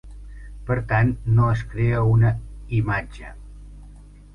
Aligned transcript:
Per 0.69 0.77
tant, 0.93 1.11
no 1.41 1.47
es 1.57 1.63
crea 1.75 2.03
una 2.15 2.35
"imatge". 2.83 3.35